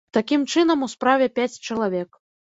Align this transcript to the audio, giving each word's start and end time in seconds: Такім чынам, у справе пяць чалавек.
Такім 0.17 0.45
чынам, 0.53 0.85
у 0.87 0.87
справе 0.93 1.27
пяць 1.35 1.61
чалавек. 1.67 2.19